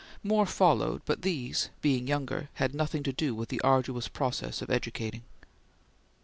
[0.23, 4.71] More followed, but these, being younger, had nothing to do with the arduous process of
[4.71, 5.21] educating.